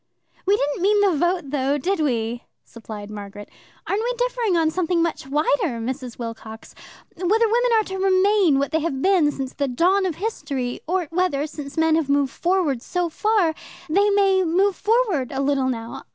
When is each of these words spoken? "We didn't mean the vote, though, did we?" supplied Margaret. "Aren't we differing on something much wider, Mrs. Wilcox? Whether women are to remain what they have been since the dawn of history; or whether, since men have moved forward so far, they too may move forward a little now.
"We 0.47 0.57
didn't 0.57 0.81
mean 0.81 0.99
the 1.01 1.15
vote, 1.15 1.51
though, 1.51 1.77
did 1.77 1.99
we?" 1.99 2.45
supplied 2.63 3.11
Margaret. 3.11 3.49
"Aren't 3.85 4.01
we 4.03 4.13
differing 4.17 4.57
on 4.57 4.71
something 4.71 4.99
much 5.03 5.27
wider, 5.27 5.77
Mrs. 5.79 6.17
Wilcox? 6.17 6.73
Whether 7.17 7.45
women 7.47 7.71
are 7.75 7.83
to 7.83 7.99
remain 7.99 8.57
what 8.57 8.71
they 8.71 8.79
have 8.79 9.03
been 9.03 9.31
since 9.31 9.53
the 9.53 9.67
dawn 9.67 10.07
of 10.07 10.15
history; 10.15 10.81
or 10.87 11.05
whether, 11.11 11.45
since 11.45 11.77
men 11.77 11.93
have 11.97 12.09
moved 12.09 12.33
forward 12.33 12.81
so 12.81 13.09
far, 13.09 13.53
they 13.87 14.07
too 14.09 14.15
may 14.15 14.43
move 14.43 14.75
forward 14.75 15.31
a 15.31 15.39
little 15.39 15.69
now. 15.69 16.05